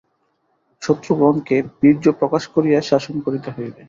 শত্রুগণকে 0.81 1.55
বীর্যপ্রকাশ 1.79 2.43
করিয়া 2.55 2.79
শাসন 2.81 3.15
করিতে 3.25 3.49
হইবে। 3.55 3.79